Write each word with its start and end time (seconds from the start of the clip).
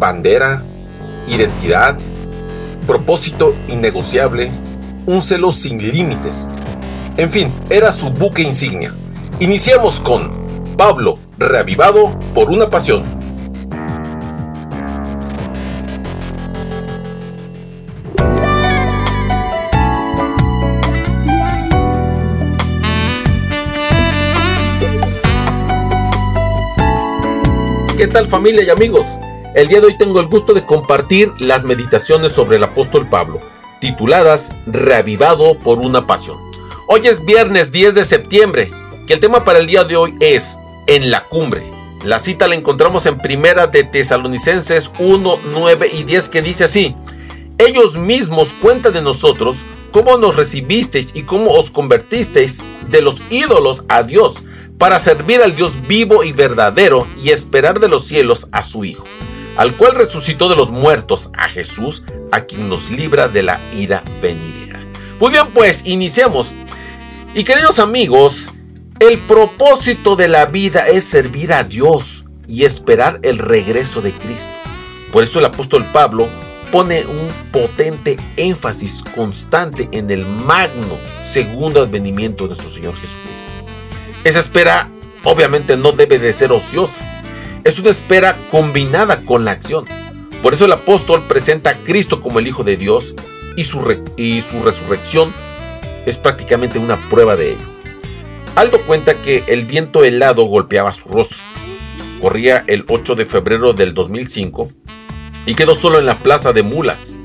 bandera, 0.00 0.64
identidad, 1.28 1.96
propósito 2.86 3.54
innegociable, 3.68 4.50
un 5.06 5.22
celo 5.22 5.52
sin 5.52 5.78
límites. 5.78 6.48
En 7.16 7.30
fin, 7.30 7.52
era 7.68 7.92
su 7.92 8.10
buque 8.10 8.42
insignia. 8.42 8.94
Iniciamos 9.38 10.00
con 10.00 10.76
Pablo, 10.76 11.18
reavivado 11.38 12.18
por 12.34 12.50
una 12.50 12.70
pasión. 12.70 13.04
¿Qué 27.98 28.06
tal 28.06 28.26
familia 28.28 28.64
y 28.64 28.70
amigos? 28.70 29.18
El 29.52 29.66
día 29.66 29.80
de 29.80 29.88
hoy 29.88 29.98
tengo 29.98 30.20
el 30.20 30.28
gusto 30.28 30.54
de 30.54 30.64
compartir 30.64 31.32
las 31.38 31.64
meditaciones 31.64 32.30
sobre 32.30 32.56
el 32.56 32.62
apóstol 32.62 33.08
Pablo, 33.08 33.40
tituladas 33.80 34.52
Reavivado 34.64 35.58
por 35.58 35.80
una 35.80 36.06
pasión. 36.06 36.38
Hoy 36.86 37.08
es 37.08 37.24
viernes 37.24 37.72
10 37.72 37.96
de 37.96 38.04
septiembre, 38.04 38.70
que 39.08 39.14
el 39.14 39.18
tema 39.18 39.42
para 39.42 39.58
el 39.58 39.66
día 39.66 39.82
de 39.82 39.96
hoy 39.96 40.14
es 40.20 40.60
En 40.86 41.10
la 41.10 41.26
cumbre. 41.26 41.68
La 42.04 42.20
cita 42.20 42.46
la 42.46 42.54
encontramos 42.54 43.06
en 43.06 43.18
Primera 43.18 43.66
de 43.66 43.82
Tesalonicenses 43.82 44.92
1, 45.00 45.38
9 45.52 45.90
y 45.94 46.04
10 46.04 46.28
que 46.28 46.42
dice 46.42 46.64
así: 46.64 46.94
Ellos 47.58 47.96
mismos 47.96 48.52
cuentan 48.52 48.92
de 48.92 49.02
nosotros 49.02 49.64
cómo 49.90 50.16
nos 50.16 50.36
recibisteis 50.36 51.10
y 51.12 51.24
cómo 51.24 51.50
os 51.50 51.72
convertisteis 51.72 52.62
de 52.88 53.02
los 53.02 53.16
ídolos 53.30 53.82
a 53.88 54.04
Dios 54.04 54.44
para 54.78 55.00
servir 55.00 55.42
al 55.42 55.56
Dios 55.56 55.72
vivo 55.88 56.22
y 56.22 56.30
verdadero 56.30 57.08
y 57.20 57.30
esperar 57.30 57.80
de 57.80 57.88
los 57.88 58.06
cielos 58.06 58.46
a 58.52 58.62
su 58.62 58.84
Hijo 58.84 59.04
al 59.60 59.74
cual 59.74 59.94
resucitó 59.94 60.48
de 60.48 60.56
los 60.56 60.70
muertos, 60.70 61.28
a 61.36 61.46
Jesús, 61.46 62.02
a 62.32 62.46
quien 62.46 62.70
nos 62.70 62.88
libra 62.90 63.28
de 63.28 63.42
la 63.42 63.60
ira 63.76 64.02
venidera. 64.22 64.80
Muy 65.20 65.32
bien, 65.32 65.48
pues 65.52 65.82
iniciemos. 65.84 66.54
Y 67.34 67.44
queridos 67.44 67.78
amigos, 67.78 68.52
el 69.00 69.18
propósito 69.18 70.16
de 70.16 70.28
la 70.28 70.46
vida 70.46 70.88
es 70.88 71.04
servir 71.04 71.52
a 71.52 71.62
Dios 71.62 72.24
y 72.48 72.64
esperar 72.64 73.20
el 73.22 73.36
regreso 73.36 74.00
de 74.00 74.12
Cristo. 74.12 74.48
Por 75.12 75.24
eso 75.24 75.40
el 75.40 75.44
apóstol 75.44 75.84
Pablo 75.92 76.26
pone 76.72 77.04
un 77.04 77.28
potente 77.52 78.16
énfasis 78.38 79.04
constante 79.14 79.90
en 79.92 80.10
el 80.10 80.24
magno 80.24 80.96
segundo 81.20 81.82
advenimiento 81.82 82.44
de 82.44 82.54
nuestro 82.54 82.70
Señor 82.70 82.94
Jesucristo. 82.94 83.44
Esa 84.24 84.40
espera 84.40 84.90
obviamente 85.22 85.76
no 85.76 85.92
debe 85.92 86.18
de 86.18 86.32
ser 86.32 86.50
ociosa 86.50 87.19
es 87.64 87.78
una 87.78 87.90
espera 87.90 88.36
combinada 88.50 89.22
con 89.22 89.44
la 89.44 89.52
acción. 89.52 89.86
Por 90.42 90.54
eso 90.54 90.64
el 90.64 90.72
apóstol 90.72 91.22
presenta 91.28 91.70
a 91.70 91.74
Cristo 91.74 92.20
como 92.20 92.38
el 92.38 92.46
Hijo 92.46 92.64
de 92.64 92.76
Dios 92.76 93.14
y 93.56 93.64
su, 93.64 94.02
y 94.16 94.40
su 94.40 94.62
resurrección 94.62 95.32
es 96.06 96.16
prácticamente 96.16 96.78
una 96.78 96.96
prueba 97.10 97.36
de 97.36 97.52
ello. 97.52 97.70
Aldo 98.56 98.80
cuenta 98.82 99.14
que 99.14 99.44
el 99.46 99.64
viento 99.64 100.04
helado 100.04 100.44
golpeaba 100.44 100.92
su 100.92 101.08
rostro. 101.08 101.38
Corría 102.20 102.64
el 102.66 102.84
8 102.88 103.14
de 103.14 103.24
febrero 103.24 103.72
del 103.72 103.94
2005 103.94 104.68
y 105.46 105.54
quedó 105.54 105.74
solo 105.74 105.98
en 105.98 106.06
la 106.06 106.18
plaza 106.18 106.52
de 106.52 106.62
Mulas. 106.62 107.20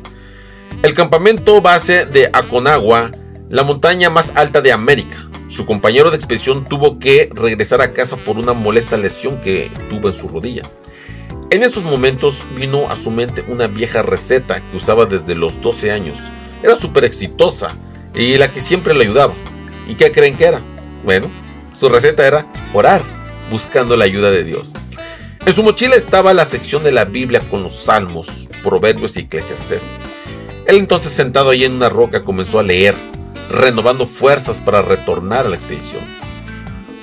El 0.84 0.94
campamento 0.94 1.62
base 1.62 2.06
de 2.06 2.29
Aconagua, 2.31 3.12
la 3.50 3.63
montaña 3.63 4.09
más 4.09 4.34
alta 4.35 4.62
de 4.62 4.72
América, 4.72 5.25
su 5.47 5.66
compañero 5.66 6.09
de 6.09 6.17
expedición 6.17 6.66
tuvo 6.66 6.97
que 6.97 7.29
regresar 7.33 7.81
a 7.81 7.94
casa 7.94 8.17
por 8.17 8.38
una 8.38 8.53
molesta 8.53 8.97
lesión 8.97 9.39
que 9.41 9.69
tuvo 9.89 10.07
en 10.07 10.13
su 10.13 10.28
rodilla. 10.28 10.63
En 11.51 11.61
esos 11.61 11.83
momentos 11.83 12.47
vino 12.57 12.89
a 12.89 12.95
su 12.95 13.11
mente 13.11 13.45
una 13.47 13.67
vieja 13.67 14.01
receta 14.01 14.59
que 14.59 14.78
usaba 14.78 15.05
desde 15.05 15.35
los 15.35 15.61
12 15.61 15.91
años. 15.91 16.19
Era 16.63 16.75
súper 16.75 17.05
exitosa 17.05 17.69
y 18.16 18.38
la 18.38 18.51
que 18.51 18.59
siempre 18.59 18.95
le 18.95 19.03
ayudaba. 19.03 19.34
¿Y 19.88 19.95
qué 19.95 20.11
creen 20.11 20.35
que 20.35 20.45
era? 20.45 20.61
Bueno, 21.03 21.29
su 21.73 21.89
receta 21.89 22.25
era 22.25 22.51
orar, 22.73 23.03
buscando 23.51 23.95
la 23.95 24.05
ayuda 24.05 24.31
de 24.31 24.44
Dios. 24.44 24.73
En 25.45 25.53
su 25.53 25.61
mochila 25.61 25.95
estaba 25.95 26.34
la 26.34 26.45
sección 26.45 26.84
de 26.84 26.91
la 26.91 27.05
Biblia 27.05 27.47
con 27.47 27.61
los 27.61 27.75
salmos, 27.75 28.50
proverbios 28.63 29.16
y 29.16 29.22
eclesiastés. 29.22 29.85
Él 30.66 30.78
entonces 30.78 31.13
sentado 31.13 31.51
ahí 31.51 31.63
en 31.66 31.73
una 31.73 31.89
roca 31.89 32.23
comenzó 32.23 32.57
a 32.57 32.63
leer 32.63 32.95
renovando 33.50 34.07
fuerzas 34.07 34.59
para 34.59 34.81
retornar 34.81 35.45
a 35.45 35.50
la 35.50 35.56
expedición. 35.56 36.03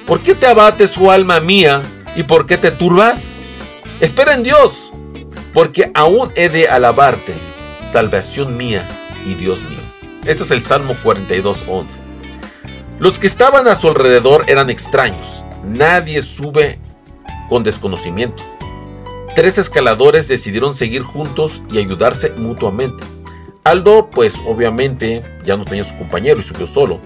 ¿Por 0.07 0.21
qué 0.21 0.35
te 0.35 0.47
abate 0.47 0.89
su 0.89 1.11
alma 1.11 1.41
mía 1.41 1.83
y 2.17 2.25
por 2.25 2.47
qué 2.47 2.59
te 2.59 2.71
turbas? 2.71 3.41
Espera 4.01 4.35
en 4.35 4.43
Dios, 4.43 4.93
porque 5.55 5.91
aún 5.95 6.33
he 6.35 6.49
de 6.49 6.69
alabarte, 6.69 7.35
salvación 7.83 8.57
mía 8.57 8.87
y 9.27 9.35
Dios 9.35 9.63
mío. 9.63 9.79
Este 10.25 10.43
es 10.45 10.51
el 10.51 10.63
Salmo 10.63 10.97
42.11. 11.03 11.99
Los 12.99 13.19
que 13.19 13.27
estaban 13.27 13.67
a 13.67 13.75
su 13.75 13.89
alrededor 13.89 14.45
eran 14.47 14.71
extraños. 14.71 15.45
Nadie 15.65 16.23
sube 16.23 16.79
con 17.49 17.63
desconocimiento. 17.63 18.45
Tres 19.35 19.59
escaladores 19.59 20.29
decidieron 20.29 20.75
seguir 20.75 21.03
juntos 21.03 21.63
y 21.71 21.79
ayudarse 21.79 22.31
mutuamente. 22.37 23.03
Aldo, 23.65 24.11
pues 24.11 24.37
obviamente 24.47 25.23
ya 25.45 25.57
no 25.57 25.65
tenía 25.65 25.85
su 25.85 25.97
compañero 25.97 26.41
y 26.41 26.43
subió 26.43 26.67
solo. 26.67 27.01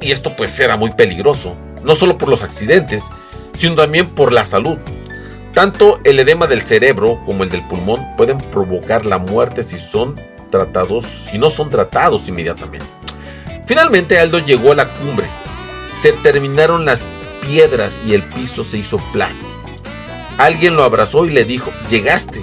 Y 0.00 0.10
esto 0.10 0.34
pues 0.34 0.58
era 0.58 0.76
muy 0.76 0.92
peligroso, 0.92 1.54
no 1.82 1.94
solo 1.94 2.16
por 2.16 2.28
los 2.28 2.42
accidentes, 2.42 3.10
sino 3.54 3.74
también 3.74 4.06
por 4.06 4.32
la 4.32 4.44
salud. 4.44 4.78
Tanto 5.52 6.00
el 6.04 6.18
edema 6.18 6.46
del 6.46 6.62
cerebro 6.62 7.20
como 7.24 7.42
el 7.42 7.50
del 7.50 7.66
pulmón 7.66 8.16
pueden 8.16 8.38
provocar 8.38 9.06
la 9.06 9.18
muerte 9.18 9.62
si 9.62 9.78
son 9.78 10.14
tratados, 10.50 11.04
si 11.04 11.38
no 11.38 11.50
son 11.50 11.70
tratados 11.70 12.28
inmediatamente. 12.28 12.86
Finalmente 13.66 14.18
Aldo 14.18 14.38
llegó 14.38 14.72
a 14.72 14.76
la 14.76 14.88
cumbre. 14.88 15.26
Se 15.92 16.12
terminaron 16.12 16.84
las 16.84 17.04
piedras 17.42 18.00
y 18.06 18.14
el 18.14 18.22
piso 18.22 18.64
se 18.64 18.78
hizo 18.78 18.98
plano. 19.12 19.36
Alguien 20.38 20.76
lo 20.76 20.84
abrazó 20.84 21.24
y 21.24 21.30
le 21.30 21.44
dijo, 21.44 21.72
llegaste. 21.88 22.42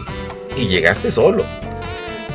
Y 0.57 0.67
llegaste 0.67 1.11
solo. 1.11 1.45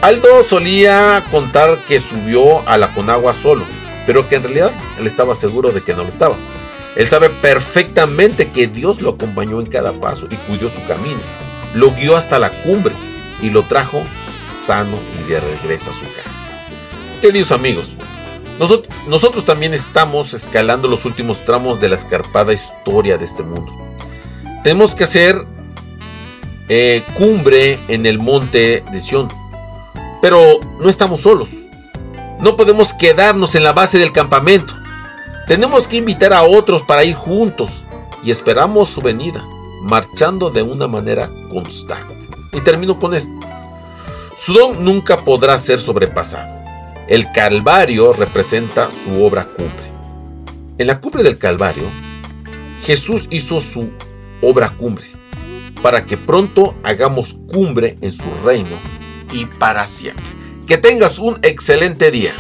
Aldo 0.01 0.45
solía 0.45 1.25
contar 1.31 1.77
que 1.89 1.99
subió 1.99 2.67
a 2.69 2.79
la 2.79 2.95
Conagua 2.95 3.35
solo, 3.35 3.65
pero 4.07 4.29
que 4.29 4.37
en 4.37 4.45
realidad 4.45 4.71
él 4.99 5.07
estaba 5.09 5.35
seguro 5.35 5.73
de 5.73 5.83
que 5.83 5.95
no 5.95 6.05
lo 6.05 6.09
estaba. 6.09 6.37
Él 6.95 7.07
sabe 7.09 7.31
perfectamente 7.31 8.51
que 8.51 8.69
Dios 8.69 9.01
lo 9.01 9.11
acompañó 9.11 9.61
en 9.61 9.67
cada 9.67 9.93
paso 10.01 10.29
y 10.31 10.37
cuidó 10.37 10.69
su 10.69 10.85
camino. 10.87 11.19
Lo 11.75 11.93
guió 11.93 12.17
hasta 12.17 12.39
la 12.39 12.51
cumbre 12.51 12.95
y 13.43 13.51
lo 13.51 13.65
trajo 13.65 14.03
sano 14.55 14.99
y 15.21 15.31
de 15.31 15.41
regreso 15.41 15.91
a 15.91 15.95
su 15.95 16.05
casa. 16.07 16.41
Queridos 17.21 17.51
amigos, 17.51 17.93
nosotros, 18.59 19.45
también 19.45 19.75
estamos 19.75 20.35
escalando 20.35 20.89
los 20.89 21.05
últimos 21.05 21.45
tramos 21.45 21.81
de 21.81 21.89
la 21.89 21.95
escarpada 21.97 22.53
historia 22.53 23.17
de 23.19 23.25
este 23.25 23.43
mundo. 23.43 23.73
Tenemos 24.63 24.95
que 24.95 25.05
hacer 25.05 25.45
eh, 26.69 27.03
cumbre 27.15 27.79
en 27.89 28.07
el 28.07 28.19
monte 28.19 28.85
de 28.91 29.01
Sion 29.01 29.29
pero 30.21 30.61
no 30.81 30.89
estamos 30.89 31.23
solos. 31.23 31.49
No 32.41 32.57
podemos 32.57 32.93
quedarnos 32.95 33.55
en 33.55 33.65
la 33.65 33.73
base 33.73 33.99
del 33.99 34.13
campamento. 34.13 34.75
Tenemos 35.47 35.89
que 35.89 35.97
invitar 35.97 36.33
a 36.33 36.43
otros 36.43 36.83
para 36.83 37.05
ir 37.05 37.15
juntos 37.15 37.83
y 38.23 38.31
esperamos 38.31 38.89
su 38.89 39.01
venida, 39.01 39.45
marchando 39.83 40.51
de 40.51 40.63
una 40.63 40.87
manera 40.87 41.31
constante. 41.51 42.15
Y 42.53 42.61
termino 42.61 42.99
con 42.99 43.15
esto. 43.15 43.33
Su 44.37 44.53
don 44.53 44.85
nunca 44.85 45.17
podrá 45.17 45.59
ser 45.59 45.81
sobrepasado. 45.81 46.55
El 47.09 47.31
Calvario 47.33 48.13
representa 48.13 48.93
su 48.93 49.25
obra 49.25 49.45
cumbre. 49.45 49.89
En 50.79 50.87
la 50.87 51.01
cumbre 51.01 51.23
del 51.23 51.39
Calvario, 51.39 51.85
Jesús 52.85 53.27
hizo 53.31 53.61
su 53.61 53.91
obra 54.43 54.71
cumbre 54.71 55.07
para 55.83 56.05
que 56.05 56.17
pronto 56.17 56.75
hagamos 56.83 57.39
cumbre 57.51 57.97
en 58.01 58.13
su 58.13 58.27
reino 58.45 58.77
y 59.33 59.47
para 59.47 59.87
siempre. 59.87 60.25
Que 60.67 60.79
tengas 60.79 61.19
un 61.19 61.39
excelente 61.43 62.11
día. 62.11 62.35